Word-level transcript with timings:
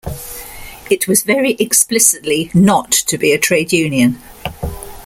It 0.89 1.07
was 1.07 1.21
very 1.21 1.51
explicitly 1.59 2.49
not 2.55 2.91
to 2.91 3.19
be 3.19 3.33
a 3.33 3.37
Trade 3.37 3.71
Union. 3.71 4.19